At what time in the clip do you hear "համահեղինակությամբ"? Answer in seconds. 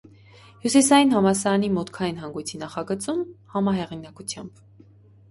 3.57-4.65